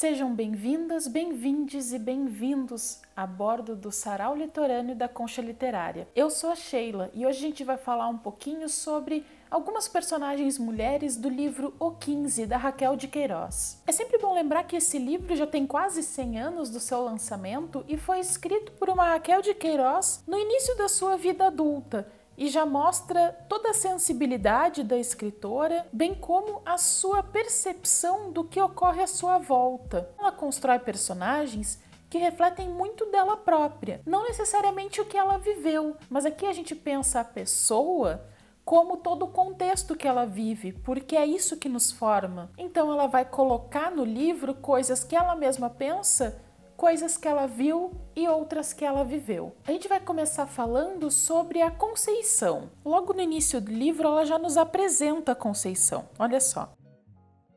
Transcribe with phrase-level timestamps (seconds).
[0.00, 6.06] Sejam bem-vindas, bem-vindes e bem-vindos a bordo do Sarau Litorâneo da Concha Literária.
[6.14, 10.56] Eu sou a Sheila e hoje a gente vai falar um pouquinho sobre algumas personagens
[10.56, 13.82] mulheres do livro O 15, da Raquel de Queiroz.
[13.88, 17.84] É sempre bom lembrar que esse livro já tem quase 100 anos do seu lançamento
[17.88, 22.06] e foi escrito por uma Raquel de Queiroz no início da sua vida adulta
[22.38, 28.60] e já mostra toda a sensibilidade da escritora, bem como a sua percepção do que
[28.60, 30.08] ocorre à sua volta.
[30.16, 36.24] Ela constrói personagens que refletem muito dela própria, não necessariamente o que ela viveu, mas
[36.24, 38.24] aqui a gente pensa a pessoa
[38.64, 42.50] como todo o contexto que ela vive, porque é isso que nos forma.
[42.56, 46.40] Então ela vai colocar no livro coisas que ela mesma pensa
[46.78, 49.52] coisas que ela viu e outras que ela viveu.
[49.66, 52.70] A gente vai começar falando sobre a Conceição.
[52.84, 56.08] Logo no início do livro, ela já nos apresenta a Conceição.
[56.16, 56.72] Olha só.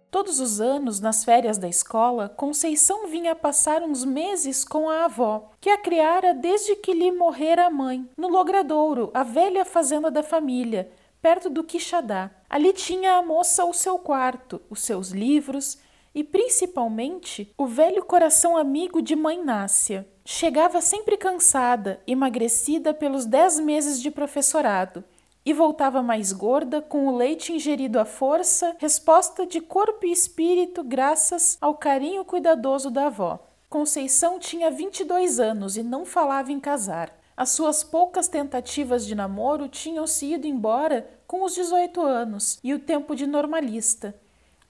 [0.09, 5.51] Todos os anos, nas férias da escola, Conceição vinha passar uns meses com a avó,
[5.61, 10.23] que a criara desde que lhe morrera a mãe, no Logradouro, a velha fazenda da
[10.23, 12.31] família, perto do Quixadá.
[12.49, 15.77] Ali tinha a moça o seu quarto, os seus livros
[16.13, 20.07] e principalmente o velho coração amigo de mãe Nácia.
[20.23, 25.03] Chegava sempre cansada, emagrecida pelos dez meses de professorado,
[25.45, 30.83] e voltava mais gorda, com o leite ingerido à força, resposta de corpo e espírito
[30.83, 33.39] graças ao carinho cuidadoso da avó.
[33.67, 37.17] Conceição tinha 22 anos e não falava em casar.
[37.35, 42.73] As suas poucas tentativas de namoro tinham se ido embora com os 18 anos e
[42.73, 44.13] o tempo de normalista,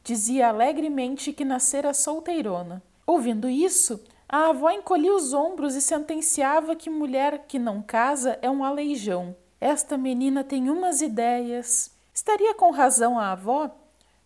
[0.03, 2.81] Dizia alegremente que nascera solteirona.
[3.05, 8.49] Ouvindo isso, a avó encolhia os ombros e sentenciava que mulher que não casa é
[8.49, 9.35] um aleijão.
[9.59, 11.91] Esta menina tem umas ideias.
[12.13, 13.69] Estaria com razão a avó?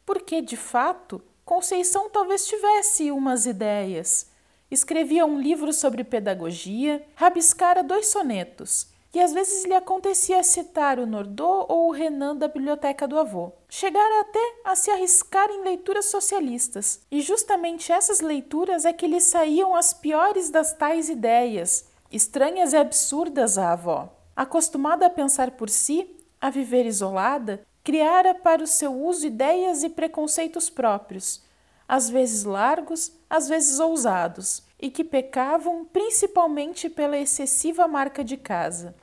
[0.06, 4.32] Porque, de fato, Conceição talvez tivesse umas ideias.
[4.72, 11.06] Escrevia um livro sobre pedagogia, rabiscara dois sonetos e às vezes lhe acontecia citar o
[11.06, 13.54] Nordô ou o Renan da biblioteca do avô.
[13.70, 19.22] Chegara até a se arriscar em leituras socialistas, e justamente essas leituras é que lhe
[19.22, 24.10] saíam as piores das tais ideias, estranhas e absurdas à avó.
[24.36, 29.90] Acostumada a pensar por si, a viver isolada, criara para o seu uso ideias e
[29.90, 31.42] preconceitos próprios,
[31.88, 38.94] às vezes largos, às vezes ousados, e que pecavam principalmente pela excessiva marca de casa.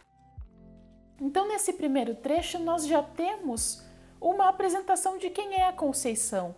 [1.23, 3.81] Então, nesse primeiro trecho, nós já temos
[4.21, 6.53] uma apresentação de quem é a Conceição.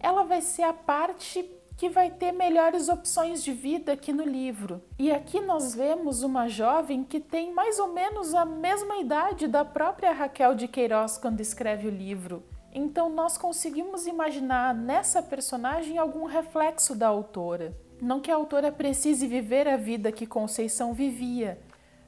[0.00, 1.44] Ela vai ser a parte
[1.76, 4.82] que vai ter melhores opções de vida aqui no livro.
[4.98, 9.66] E aqui nós vemos uma jovem que tem mais ou menos a mesma idade da
[9.66, 12.42] própria Raquel de Queiroz quando escreve o livro.
[12.72, 17.76] Então nós conseguimos imaginar nessa personagem algum reflexo da autora.
[18.00, 21.58] Não que a autora precise viver a vida que Conceição vivia,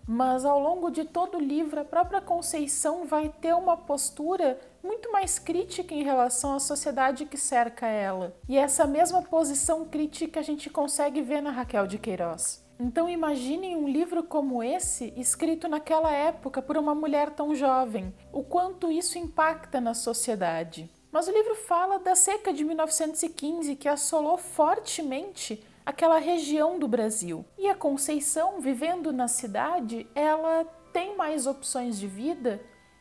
[0.08, 5.12] mas ao longo de todo o livro, a própria Conceição vai ter uma postura muito
[5.12, 8.34] mais crítica em relação à sociedade que cerca ela.
[8.48, 12.66] E essa mesma posição crítica a gente consegue ver na Raquel de Queiroz.
[12.80, 18.42] Então imaginem um livro como esse, escrito naquela época por uma mulher tão jovem, o
[18.42, 20.90] quanto isso impacta na sociedade.
[21.12, 27.46] Mas o livro fala da seca de 1915 que assolou fortemente aquela região do Brasil.
[27.56, 32.60] E a Conceição, vivendo na cidade, ela tem mais opções de vida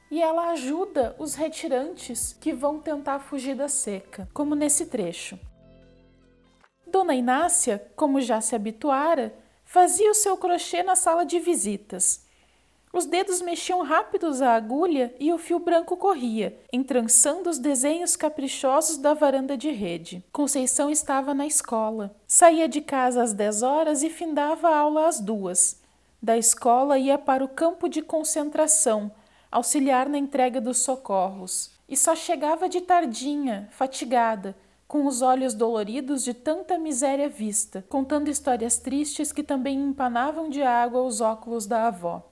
[0.10, 5.38] e ela ajuda os retirantes que vão tentar fugir da seca, como nesse trecho.
[6.90, 12.26] Dona Inácia, como já se habituara, fazia o seu crochê na sala de visitas
[12.94, 18.98] os dedos mexiam rápidos a agulha e o fio branco corria, entrançando os desenhos caprichosos
[18.98, 20.24] da varanda de rede.
[20.32, 22.16] Conceição estava na escola.
[22.26, 25.82] Saía de casa às dez horas e findava a aula às duas.
[26.22, 29.12] Da escola ia para o campo de concentração,
[29.52, 31.72] auxiliar na entrega dos socorros.
[31.88, 34.56] E só chegava de tardinha, fatigada,
[34.88, 40.64] com os olhos doloridos de tanta miséria vista, contando histórias tristes que também empanavam de
[40.64, 42.32] água os óculos da avó.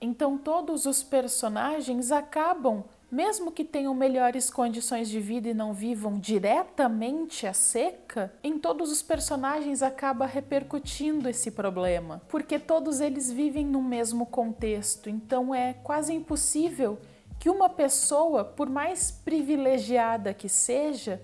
[0.00, 6.18] Então todos os personagens acabam, mesmo que tenham melhores condições de vida e não vivam
[6.18, 13.64] diretamente a seca, em todos os personagens acaba repercutindo esse problema, porque todos eles vivem
[13.64, 15.08] no mesmo contexto.
[15.08, 16.98] Então é quase impossível
[17.38, 21.20] que uma pessoa, por mais privilegiada que seja,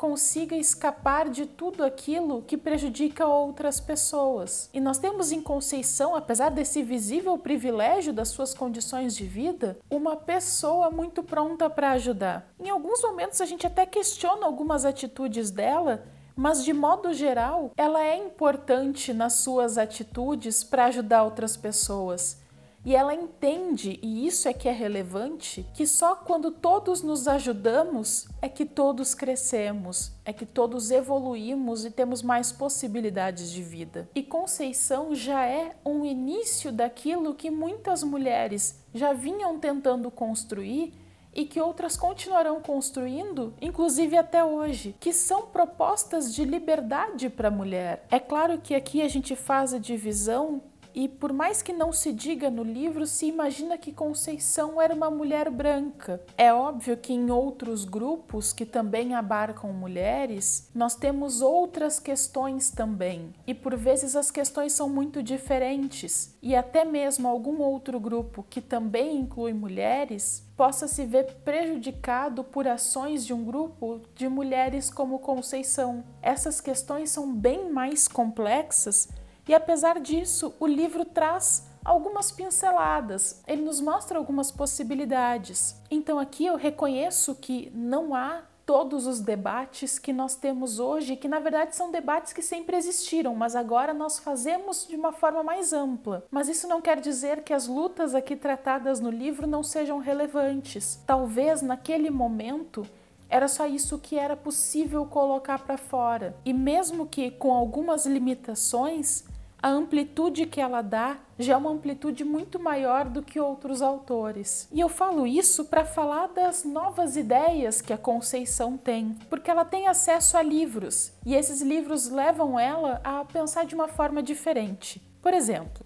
[0.00, 4.70] consiga escapar de tudo aquilo que prejudica outras pessoas.
[4.72, 10.16] E nós temos em Conceição, apesar desse visível privilégio das suas condições de vida, uma
[10.16, 12.50] pessoa muito pronta para ajudar.
[12.58, 16.02] Em alguns momentos a gente até questiona algumas atitudes dela,
[16.34, 22.40] mas de modo geral, ela é importante nas suas atitudes para ajudar outras pessoas.
[22.84, 28.26] E ela entende, e isso é que é relevante, que só quando todos nos ajudamos
[28.40, 34.08] é que todos crescemos, é que todos evoluímos e temos mais possibilidades de vida.
[34.14, 40.94] E Conceição já é um início daquilo que muitas mulheres já vinham tentando construir
[41.34, 47.52] e que outras continuarão construindo, inclusive até hoje, que são propostas de liberdade para a
[47.52, 48.04] mulher.
[48.10, 50.62] É claro que aqui a gente faz a divisão
[51.00, 55.10] e por mais que não se diga no livro, se imagina que Conceição era uma
[55.10, 56.20] mulher branca.
[56.36, 63.32] É óbvio que em outros grupos que também abarcam mulheres, nós temos outras questões também.
[63.46, 66.36] E por vezes as questões são muito diferentes.
[66.42, 72.68] E até mesmo algum outro grupo que também inclui mulheres possa se ver prejudicado por
[72.68, 76.04] ações de um grupo de mulheres como Conceição.
[76.20, 79.08] Essas questões são bem mais complexas
[79.50, 85.74] e apesar disso, o livro traz algumas pinceladas, ele nos mostra algumas possibilidades.
[85.90, 91.26] Então aqui eu reconheço que não há todos os debates que nós temos hoje, que
[91.26, 95.72] na verdade são debates que sempre existiram, mas agora nós fazemos de uma forma mais
[95.72, 96.24] ampla.
[96.30, 101.02] Mas isso não quer dizer que as lutas aqui tratadas no livro não sejam relevantes.
[101.04, 102.86] Talvez naquele momento
[103.28, 106.36] era só isso que era possível colocar para fora.
[106.44, 109.24] E mesmo que com algumas limitações,
[109.62, 114.68] a amplitude que ela dá já é uma amplitude muito maior do que outros autores.
[114.72, 119.64] E eu falo isso para falar das novas ideias que a Conceição tem, porque ela
[119.64, 125.00] tem acesso a livros e esses livros levam ela a pensar de uma forma diferente.
[125.22, 125.84] Por exemplo,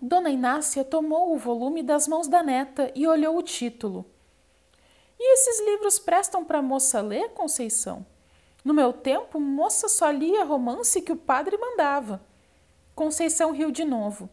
[0.00, 4.06] Dona Inácia tomou o volume das mãos da neta e olhou o título.
[5.18, 8.04] E esses livros prestam para a moça ler, Conceição?
[8.64, 12.22] No meu tempo, moça só lia romance que o padre mandava.
[12.94, 14.28] Conceição riu de novo.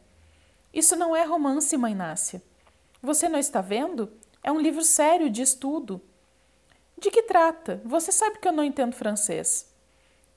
[0.74, 2.42] Isso não é romance, mãe Nácia.
[3.02, 4.12] Você não está vendo?
[4.44, 6.02] É um livro sério de estudo.
[6.98, 7.82] De que trata?
[7.86, 9.70] Você sabe que eu não entendo francês.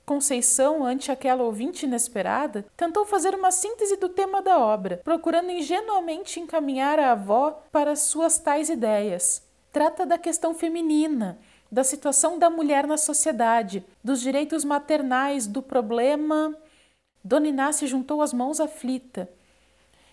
[0.07, 6.41] Conceição, ante aquela ouvinte inesperada, tentou fazer uma síntese do tema da obra, procurando ingenuamente
[6.41, 9.43] encaminhar a avó para suas tais ideias.
[9.73, 11.39] Trata da questão feminina,
[11.73, 16.55] da situação da mulher na sociedade, dos direitos maternais, do problema.
[17.25, 19.27] Dona Inácia juntou as mãos aflita.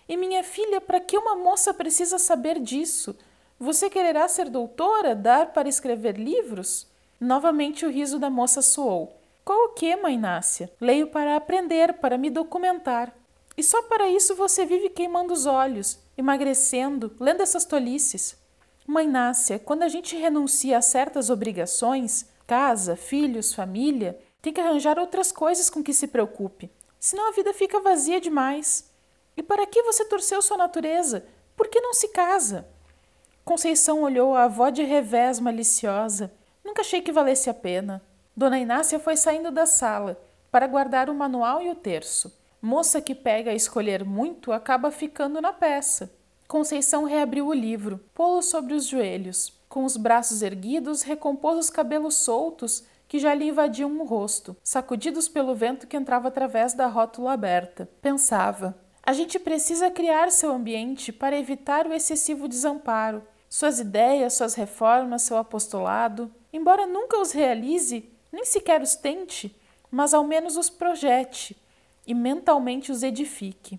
[0.08, 3.14] E minha filha, para que uma moça precisa saber disso?
[3.58, 6.86] Você quererá ser doutora, dar para escrever livros?
[7.20, 9.20] Novamente o riso da moça soou.
[9.44, 10.72] Qual o que, mãe Inácia?
[10.80, 13.14] Leio para aprender, para me documentar.
[13.54, 18.39] E só para isso você vive queimando os olhos, emagrecendo, lendo essas tolices.
[18.90, 24.98] Mãe Nácia, quando a gente renuncia a certas obrigações, casa, filhos, família, tem que arranjar
[24.98, 26.68] outras coisas com que se preocupe.
[26.98, 28.90] Senão a vida fica vazia demais.
[29.36, 31.24] E para que você torceu sua natureza?
[31.56, 32.66] Por que não se casa?
[33.44, 36.32] Conceição olhou a avó de revés maliciosa.
[36.64, 38.02] Nunca achei que valesse a pena.
[38.36, 40.20] Dona Inácia foi saindo da sala
[40.50, 42.36] para guardar o manual e o terço.
[42.60, 46.12] Moça que pega a escolher muito acaba ficando na peça.
[46.50, 49.52] Conceição reabriu o livro, pô-lo sobre os joelhos.
[49.68, 55.28] Com os braços erguidos, recompôs os cabelos soltos que já lhe invadiam o rosto, sacudidos
[55.28, 57.88] pelo vento que entrava através da rótula aberta.
[58.02, 63.22] Pensava: a gente precisa criar seu ambiente para evitar o excessivo desamparo.
[63.48, 69.54] Suas ideias, suas reformas, seu apostolado, embora nunca os realize, nem sequer os tente,
[69.88, 71.56] mas ao menos os projete
[72.04, 73.78] e mentalmente os edifique.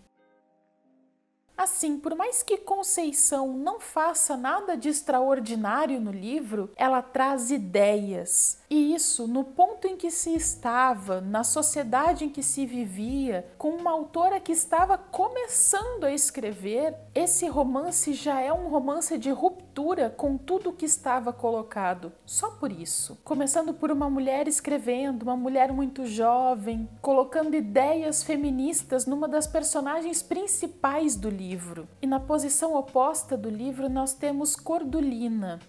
[1.62, 8.58] Assim, por mais que Conceição não faça nada de extraordinário no livro, ela traz ideias.
[8.68, 13.70] E isso no ponto em que se estava, na sociedade em que se vivia, com
[13.76, 19.71] uma autora que estava começando a escrever, esse romance já é um romance de ruptura
[20.10, 22.12] com tudo que estava colocado.
[22.26, 23.18] Só por isso.
[23.24, 30.22] Começando por uma mulher escrevendo, uma mulher muito jovem, colocando ideias feministas numa das personagens
[30.22, 31.88] principais do livro.
[32.02, 35.60] E na posição oposta do livro nós temos Cordulina.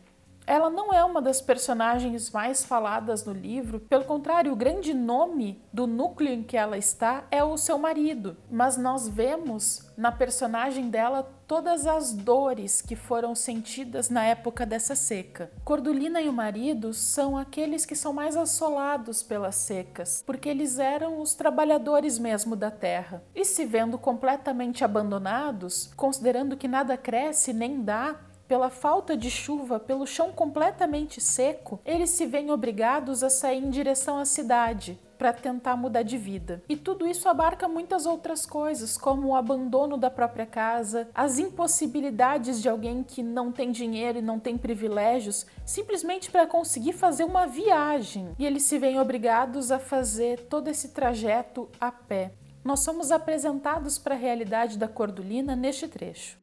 [0.53, 5.65] Ela não é uma das personagens mais faladas no livro, pelo contrário, o grande nome
[5.73, 8.37] do núcleo em que ela está é o seu marido.
[8.51, 14.95] Mas nós vemos na personagem dela todas as dores que foram sentidas na época dessa
[14.95, 15.51] seca.
[15.65, 21.19] Cordulina e o marido são aqueles que são mais assolados pelas secas, porque eles eram
[21.19, 23.23] os trabalhadores mesmo da terra.
[23.35, 28.17] E se vendo completamente abandonados, considerando que nada cresce nem dá,
[28.53, 33.71] pela falta de chuva, pelo chão completamente seco, eles se veem obrigados a sair em
[33.71, 36.63] direção à cidade para tentar mudar de vida.
[36.69, 42.61] E tudo isso abarca muitas outras coisas, como o abandono da própria casa, as impossibilidades
[42.61, 47.47] de alguém que não tem dinheiro e não tem privilégios, simplesmente para conseguir fazer uma
[47.47, 48.35] viagem.
[48.39, 52.33] E eles se veem obrigados a fazer todo esse trajeto a pé.
[52.63, 56.42] Nós somos apresentados para a realidade da Cordulina neste trecho.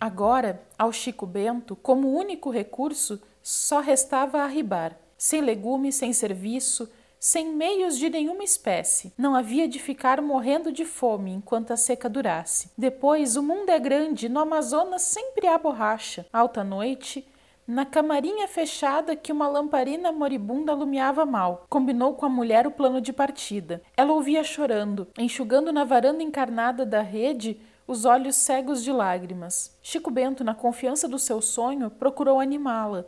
[0.00, 6.88] Agora, ao Chico Bento, como único recurso, só restava arribar, sem legumes, sem serviço,
[7.18, 9.12] sem meios de nenhuma espécie.
[9.16, 12.70] Não havia de ficar morrendo de fome enquanto a seca durasse.
[12.76, 16.26] Depois, o mundo é grande, no Amazonas sempre há borracha.
[16.32, 17.26] Alta noite,
[17.66, 23.00] na camarinha fechada que uma lamparina moribunda alumiava mal, combinou com a mulher o plano
[23.00, 23.82] de partida.
[23.96, 29.76] Ela ouvia chorando, enxugando na varanda encarnada da rede os olhos cegos de lágrimas.
[29.82, 33.06] Chico Bento, na confiança do seu sonho, procurou animá-la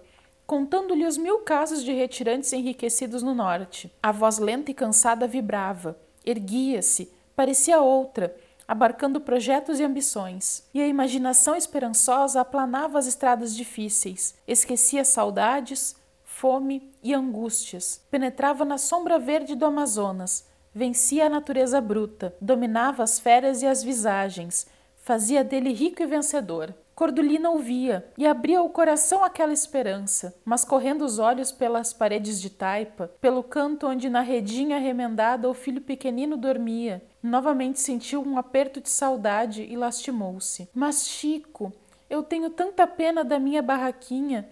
[0.49, 3.93] contando-lhe os mil casos de retirantes enriquecidos no norte.
[4.03, 5.95] A voz lenta e cansada vibrava,
[6.25, 8.35] erguia-se, parecia outra,
[8.67, 10.67] abarcando projetos e ambições.
[10.73, 15.95] E a imaginação esperançosa aplanava as estradas difíceis, esquecia saudades,
[16.25, 18.03] fome e angústias.
[18.11, 20.47] Penetrava na sombra verde do Amazonas,
[20.79, 26.73] vencia a natureza bruta, dominava as feras e as visagens, fazia dele rico e vencedor.
[26.95, 32.49] Cordulina ouvia e abria o coração àquela esperança, mas correndo os olhos pelas paredes de
[32.49, 38.81] taipa, pelo canto onde na redinha remendada o filho pequenino dormia, novamente sentiu um aperto
[38.81, 40.69] de saudade e lastimou-se.
[40.73, 41.73] Mas Chico,
[42.09, 44.49] eu tenho tanta pena da minha barraquinha.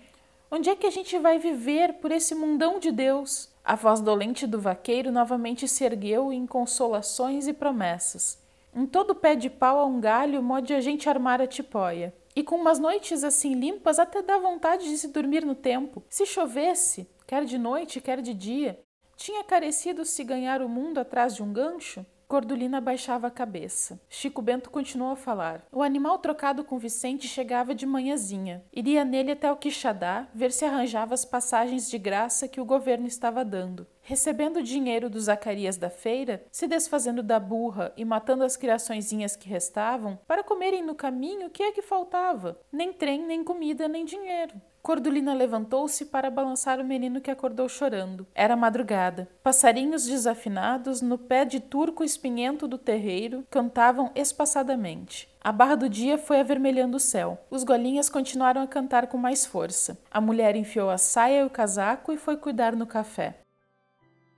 [0.50, 3.49] Onde é que a gente vai viver por esse mundão de Deus?
[3.66, 8.38] A voz dolente do vaqueiro novamente se ergueu em consolações e promessas.
[8.73, 12.14] Em todo pé de pau a um galho mode a gente armar a tipóia.
[12.37, 16.04] E com umas noites assim limpas, até dá vontade de se dormir no tempo.
[16.08, 18.78] Se chovesse, quer de noite, quer de dia,
[19.16, 22.06] tinha carecido se ganhar o mundo atrás de um gancho?
[22.28, 24.00] Cordulina baixava a cabeça.
[24.09, 25.64] Chico Bento continuou a falar.
[25.71, 28.64] O animal trocado com Vicente chegava de manhãzinha.
[28.73, 33.06] Iria nele até o Quixadá, ver se arranjava as passagens de graça que o governo
[33.06, 33.87] estava dando.
[34.02, 39.37] Recebendo o dinheiro do Zacarias da feira, se desfazendo da burra e matando as criaçõezinhas
[39.37, 42.59] que restavam, para comerem no caminho, o que é que faltava?
[42.73, 44.61] Nem trem, nem comida, nem dinheiro.
[44.87, 48.25] Cordulina levantou-se para balançar o menino que acordou chorando.
[48.33, 49.28] Era madrugada.
[49.43, 55.28] Passarinhos desafinados, no pé de turco espinhento do terreiro, cantavam espaçadamente.
[55.43, 57.37] A barra do dia foi avermelhando o céu.
[57.50, 59.99] Os golinhas continuaram a cantar com mais força.
[60.09, 63.40] A mulher enfiou a saia e o casaco e foi cuidar no café.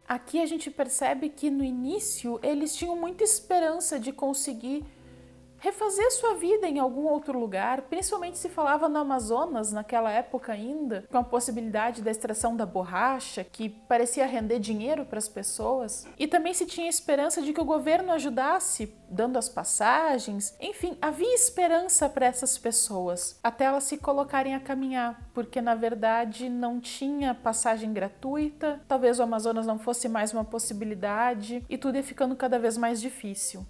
[0.09, 4.83] Aqui a gente percebe que no início eles tinham muita esperança de conseguir
[5.59, 11.05] refazer sua vida em algum outro lugar, principalmente se falava no Amazonas naquela época ainda,
[11.11, 16.27] com a possibilidade da extração da borracha, que parecia render dinheiro para as pessoas, e
[16.27, 22.09] também se tinha esperança de que o governo ajudasse dando as passagens, enfim, havia esperança
[22.09, 27.93] para essas pessoas até elas se colocarem a caminhar, porque na verdade não tinha passagem
[27.93, 32.77] gratuita, talvez o Amazonas não fosse mais uma possibilidade e tudo ia ficando cada vez
[32.77, 33.67] mais difícil.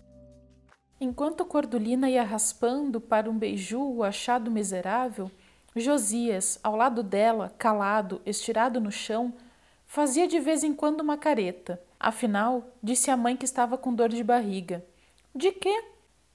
[1.01, 5.31] Enquanto Cordulina ia raspando para um beiju o achado miserável,
[5.77, 9.33] Josias, ao lado dela, calado, estirado no chão,
[9.87, 11.81] fazia de vez em quando uma careta.
[12.01, 14.85] Afinal, disse a mãe que estava com dor de barriga.
[15.33, 15.85] De quê?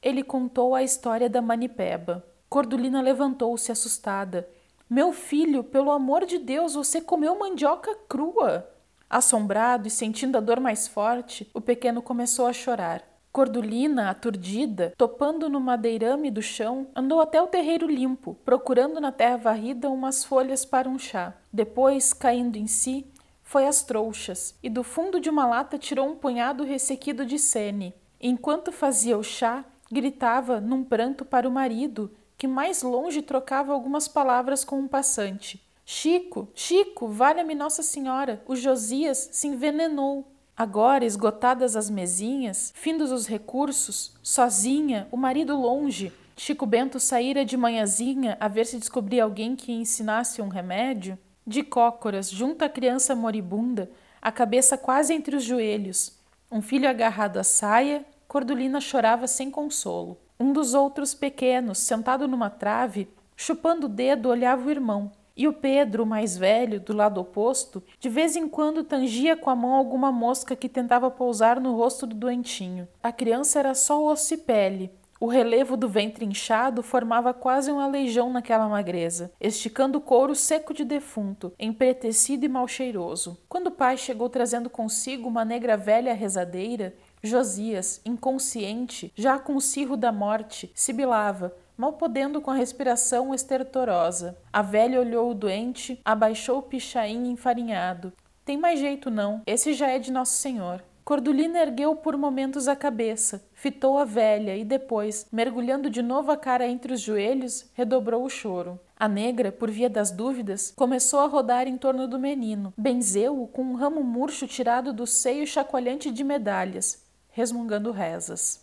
[0.01, 2.25] Ele contou a história da manipeba.
[2.50, 4.48] Cordulina levantou-se assustada.
[4.89, 8.70] Meu filho, pelo amor de Deus, você comeu mandioca crua.
[9.10, 13.12] Assombrado e sentindo a dor mais forte, o pequeno começou a chorar.
[13.34, 19.38] Cordulina, aturdida, topando no madeirame do chão, andou até o terreiro limpo, procurando na terra
[19.38, 21.34] varrida umas folhas para um chá.
[21.52, 23.08] Depois, caindo em si,
[23.42, 27.92] foi às trouxas e do fundo de uma lata tirou um punhado ressequido de sene.
[28.22, 34.08] Enquanto fazia o chá, gritava num pranto para o marido, que mais longe trocava algumas
[34.08, 35.60] palavras com um passante.
[35.84, 40.33] Chico, Chico, valha-me Nossa Senhora, o Josias se envenenou.
[40.56, 47.56] Agora, esgotadas as mesinhas, findos os recursos, sozinha, o marido longe, Chico Bento saíra de
[47.58, 51.18] manhãzinha a ver se descobria alguém que ensinasse um remédio.
[51.46, 53.92] De cócoras, junto à criança moribunda,
[54.22, 56.18] a cabeça quase entre os joelhos,
[56.54, 60.20] um filho agarrado à saia, Cordulina chorava sem consolo.
[60.40, 65.12] Um dos outros pequenos, sentado numa trave, chupando o dedo, olhava o irmão.
[65.36, 69.56] E o Pedro, mais velho, do lado oposto, de vez em quando tangia com a
[69.56, 72.88] mão alguma mosca que tentava pousar no rosto do doentinho.
[73.02, 74.92] A criança era só osso e pele,
[75.24, 80.74] O relevo do ventre inchado formava quase um aleijão naquela magreza, esticando o couro seco
[80.74, 83.38] de defunto, empretecido e mal cheiroso.
[83.48, 89.62] Quando o pai chegou trazendo consigo uma negra velha rezadeira, Josias, inconsciente, já com o
[89.62, 94.38] cirro da morte, sibilava, mal podendo com a respiração estertorosa.
[94.51, 98.13] A velha olhou o doente, abaixou o pichain enfarinhado.
[98.46, 100.84] Tem mais jeito não, esse já é de Nosso Senhor.
[101.06, 106.38] Cordulina ergueu por momentos a cabeça, fitou a velha e depois, mergulhando de novo a
[106.38, 108.80] cara entre os joelhos, redobrou o choro.
[108.98, 113.63] A negra, por via das dúvidas, começou a rodar em torno do menino, benzeu-o com
[113.63, 118.62] um ramo murcho tirado do seio chacoalhante de medalhas, resmungando rezas.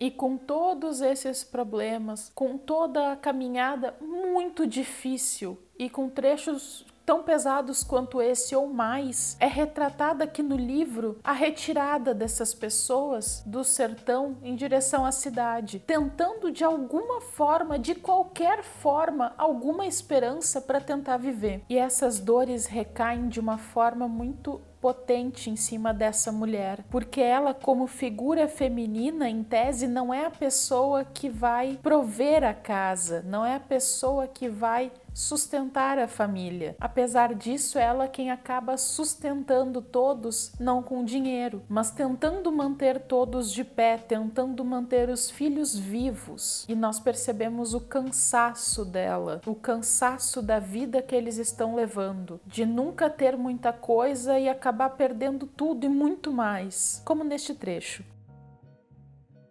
[0.00, 7.22] E com todos esses problemas, com toda a caminhada muito difícil e com trechos tão
[7.22, 13.62] pesados quanto esse ou mais, é retratada aqui no livro a retirada dessas pessoas do
[13.62, 20.80] sertão em direção à cidade, tentando de alguma forma, de qualquer forma, alguma esperança para
[20.80, 21.62] tentar viver.
[21.68, 27.54] E essas dores recaem de uma forma muito potente em cima dessa mulher, porque ela,
[27.54, 33.46] como figura feminina, em tese, não é a pessoa que vai prover a casa, não
[33.46, 36.76] é a pessoa que vai sustentar a família.
[36.80, 43.50] Apesar disso, ela é quem acaba sustentando todos, não com dinheiro, mas tentando manter todos
[43.50, 46.66] de pé, tentando manter os filhos vivos.
[46.68, 52.66] E nós percebemos o cansaço dela, o cansaço da vida que eles estão levando, de
[52.66, 58.04] nunca ter muita coisa e acabar perdendo tudo e muito mais, como neste trecho.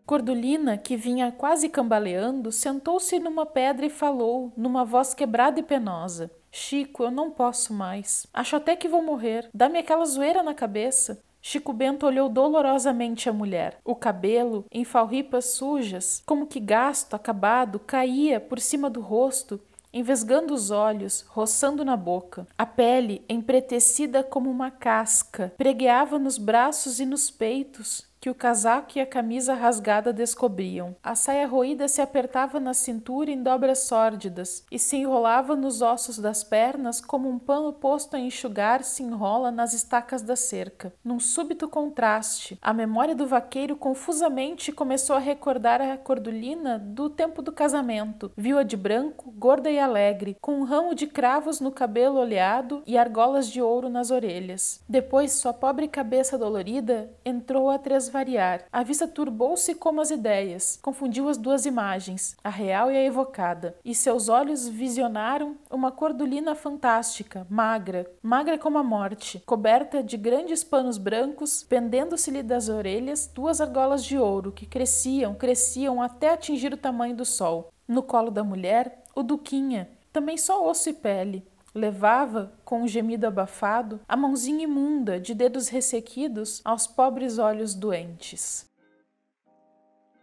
[0.06, 6.30] Cordulina, que vinha quase cambaleando, sentou-se numa pedra e falou, numa voz quebrada e penosa:
[6.52, 8.28] Chico, eu não posso mais.
[8.34, 9.50] Acho até que vou morrer.
[9.54, 11.24] Dá-me aquela zoeira na cabeça.
[11.42, 13.80] Chico Bento olhou dolorosamente a mulher.
[13.84, 19.60] O cabelo, em falripas sujas, como que gasto, acabado, caía por cima do rosto,
[19.94, 22.48] envesgando os olhos, roçando na boca.
[22.58, 28.94] A pele, empretecida como uma casca, pregueava nos braços e nos peitos, que o casaco
[28.96, 30.96] e a camisa rasgada descobriam.
[31.04, 36.18] A saia roída se apertava na cintura em dobras sórdidas e se enrolava nos ossos
[36.18, 40.94] das pernas como um pano posto a enxugar se enrola nas estacas da cerca.
[41.04, 47.42] Num súbito contraste, a memória do vaqueiro confusamente começou a recordar a cordulina do tempo
[47.42, 48.32] do casamento.
[48.38, 52.98] Viu-a de branco, gorda e alegre, com um ramo de cravos no cabelo oleado e
[52.98, 54.82] argolas de ouro nas orelhas.
[54.88, 58.66] Depois, sua pobre cabeça dolorida entrou a três variar.
[58.72, 63.76] A vista turbou-se como as ideias, confundiu as duas imagens, a real e a evocada,
[63.84, 70.64] e seus olhos visionaram uma cordulina fantástica, magra, magra como a morte, coberta de grandes
[70.64, 76.78] panos brancos, pendendo-se-lhe das orelhas duas argolas de ouro que cresciam, cresciam até atingir o
[76.78, 77.72] tamanho do sol.
[77.88, 83.26] No colo da mulher, o Duquinha, também só osso e pele, Levava, com um gemido
[83.26, 88.72] abafado, a mãozinha imunda de dedos ressequidos aos pobres olhos doentes.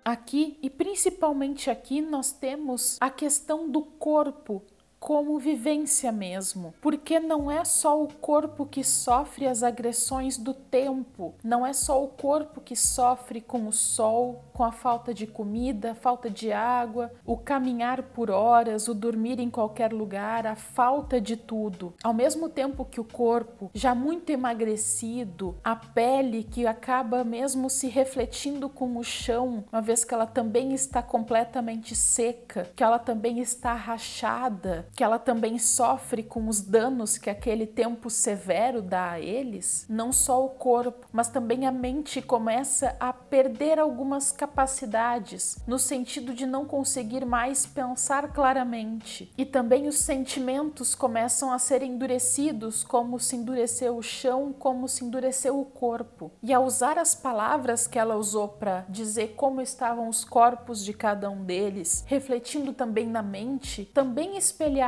[0.04, 4.62] Aqui, e principalmente aqui, nós temos a questão do corpo
[5.00, 11.34] como vivência mesmo, porque não é só o corpo que sofre as agressões do tempo,
[11.42, 15.94] não é só o corpo que sofre com o sol, com a falta de comida,
[15.94, 21.34] falta de água, o caminhar por horas, o dormir em qualquer lugar, a falta de
[21.34, 21.94] tudo.
[22.04, 27.88] Ao mesmo tempo que o corpo, já muito emagrecido, a pele que acaba mesmo se
[27.88, 33.40] refletindo com o chão, uma vez que ela também está completamente seca, que ela também
[33.40, 39.20] está rachada, que ela também sofre com os danos que aquele tempo severo dá a
[39.20, 45.78] eles, não só o corpo, mas também a mente começa a perder algumas capacidades, no
[45.78, 49.32] sentido de não conseguir mais pensar claramente.
[49.38, 55.04] E também os sentimentos começam a ser endurecidos, como se endureceu o chão, como se
[55.04, 56.30] endureceu o corpo.
[56.42, 60.92] E a usar as palavras que ela usou para dizer como estavam os corpos de
[60.92, 64.79] cada um deles, refletindo também na mente, também espelhar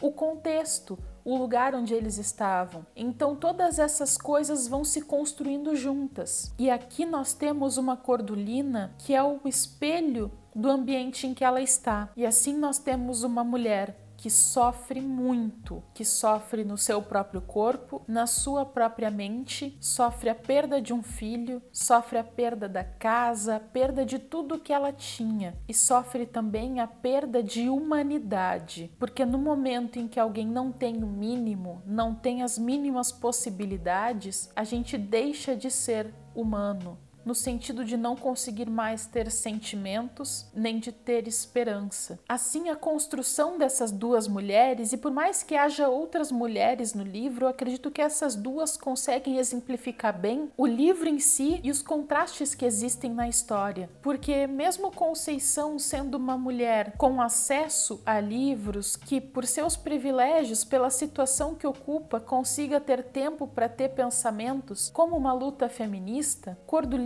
[0.00, 2.86] o contexto, o lugar onde eles estavam.
[2.94, 6.52] Então todas essas coisas vão se construindo juntas.
[6.58, 11.60] E aqui nós temos uma cordulina que é o espelho do ambiente em que ela
[11.60, 12.10] está.
[12.16, 18.02] E assim nós temos uma mulher que sofre muito, que sofre no seu próprio corpo,
[18.06, 23.56] na sua própria mente, sofre a perda de um filho, sofre a perda da casa,
[23.56, 29.24] a perda de tudo que ela tinha e sofre também a perda de humanidade, porque
[29.24, 34.62] no momento em que alguém não tem o mínimo, não tem as mínimas possibilidades, a
[34.62, 40.92] gente deixa de ser humano no sentido de não conseguir mais ter sentimentos nem de
[40.92, 42.18] ter esperança.
[42.28, 47.44] Assim, a construção dessas duas mulheres, e por mais que haja outras mulheres no livro,
[47.44, 52.54] eu acredito que essas duas conseguem exemplificar bem o livro em si e os contrastes
[52.54, 53.88] que existem na história.
[54.02, 60.90] Porque, mesmo Conceição sendo uma mulher com acesso a livros, que por seus privilégios, pela
[60.90, 66.58] situação que ocupa, consiga ter tempo para ter pensamentos, como uma luta feminista,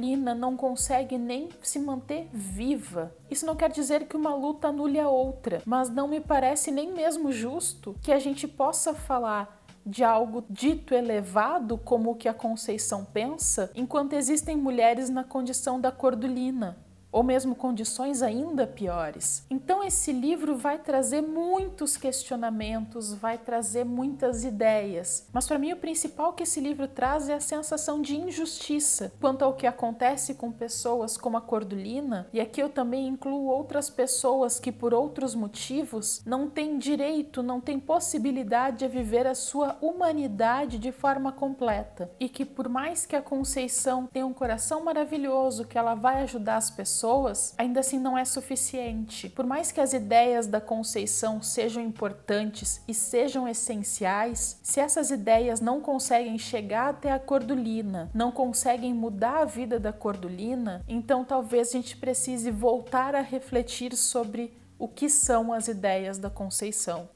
[0.07, 3.13] Cordulina não consegue nem se manter viva.
[3.29, 6.93] Isso não quer dizer que uma luta anule a outra, mas não me parece nem
[6.93, 12.35] mesmo justo que a gente possa falar de algo dito elevado como o que a
[12.35, 16.77] Conceição pensa, enquanto existem mulheres na condição da Cordulina
[17.17, 19.47] ou mesmo condições ainda piores.
[19.49, 25.79] Então, esse livro vai trazer muitos questionamentos, vai trazer muitas ideias, mas para mim o
[25.79, 30.53] principal que esse livro traz é a sensação de injustiça quanto ao que acontece com
[30.53, 36.21] pessoas como a Cordulina, e aqui eu também incluo outras pessoas que, por outros motivos,
[36.27, 42.29] não têm direito, não têm possibilidade de viver a sua humanidade de forma completa, e
[42.29, 46.71] que, por mais que a Conceição tenha um coração maravilhoso, que ela vai ajudar as
[46.71, 49.29] pessoas pessoas, ainda assim não é suficiente.
[49.29, 55.61] Por mais que as ideias da Conceição sejam importantes e sejam essenciais, se essas ideias
[55.61, 61.69] não conseguem chegar até a Cordulina, não conseguem mudar a vida da Cordulina, então talvez
[61.69, 67.09] a gente precise voltar a refletir sobre o que são as ideias da Conceição.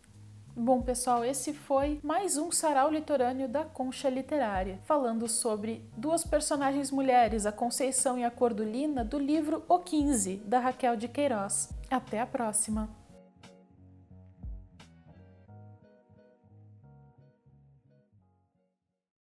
[0.62, 6.90] Bom, pessoal, esse foi mais um sarau litorâneo da Concha Literária, falando sobre duas personagens
[6.90, 11.70] mulheres, a Conceição e a Cordulina, do livro O 15, da Raquel de Queiroz.
[11.90, 13.00] Até a próxima!